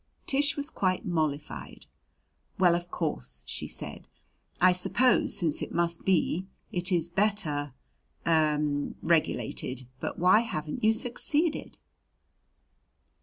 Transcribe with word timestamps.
Tish 0.25 0.57
was 0.57 0.71
quite 0.71 1.05
mollified. 1.05 1.85
"Well, 2.57 2.73
of 2.73 2.89
course," 2.89 3.43
she 3.45 3.67
said, 3.67 4.07
"I 4.59 4.71
suppose 4.71 5.37
since 5.37 5.61
it 5.61 5.71
must 5.71 6.05
be, 6.05 6.47
it 6.71 6.91
is 6.91 7.07
better 7.07 7.73
er, 8.25 8.93
regulated. 9.03 9.85
But 9.99 10.17
why 10.17 10.39
haven't 10.39 10.83
you 10.83 10.91
succeeded?" 10.91 11.77